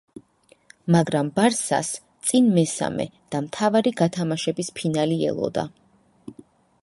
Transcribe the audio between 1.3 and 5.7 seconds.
„ბარსას“ წინ მესამე და მთავარი გათამაშების ფინალი ელოდა.